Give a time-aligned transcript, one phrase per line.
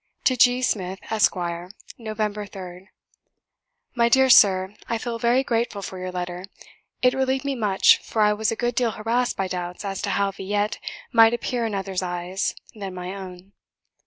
[0.23, 0.63] To G.
[0.63, 1.35] SMITH, ESQ.
[1.35, 2.17] "Nov.
[2.17, 2.87] 3rd.
[3.93, 6.45] "My dear Sir, I feel very grateful for your letter;
[7.03, 10.09] it relieved me much, for I was a good deal harassed by doubts as to
[10.09, 10.79] how 'Villette'
[11.11, 13.51] might appear in other eyes than my own.